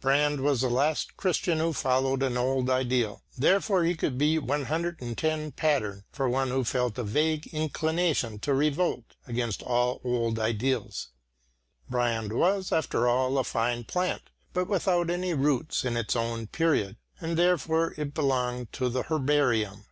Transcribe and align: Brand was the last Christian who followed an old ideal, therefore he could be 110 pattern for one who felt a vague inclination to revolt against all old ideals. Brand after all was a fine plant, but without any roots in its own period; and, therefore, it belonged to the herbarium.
Brand 0.00 0.40
was 0.40 0.62
the 0.62 0.70
last 0.70 1.18
Christian 1.18 1.58
who 1.58 1.74
followed 1.74 2.22
an 2.22 2.38
old 2.38 2.70
ideal, 2.70 3.22
therefore 3.36 3.84
he 3.84 3.94
could 3.94 4.16
be 4.16 4.38
110 4.38 5.52
pattern 5.52 6.04
for 6.10 6.26
one 6.26 6.48
who 6.48 6.64
felt 6.64 6.96
a 6.96 7.04
vague 7.04 7.46
inclination 7.48 8.38
to 8.38 8.54
revolt 8.54 9.04
against 9.26 9.62
all 9.62 10.00
old 10.02 10.38
ideals. 10.38 11.08
Brand 11.86 12.32
after 12.72 13.06
all 13.06 13.34
was 13.34 13.40
a 13.46 13.50
fine 13.50 13.84
plant, 13.84 14.30
but 14.54 14.68
without 14.68 15.10
any 15.10 15.34
roots 15.34 15.84
in 15.84 15.98
its 15.98 16.16
own 16.16 16.46
period; 16.46 16.96
and, 17.20 17.36
therefore, 17.36 17.92
it 17.98 18.14
belonged 18.14 18.72
to 18.72 18.88
the 18.88 19.02
herbarium. 19.10 19.84